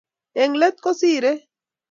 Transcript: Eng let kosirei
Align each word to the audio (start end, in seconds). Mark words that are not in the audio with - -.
Eng 0.41 0.53
let 0.59 0.77
kosirei 0.83 1.39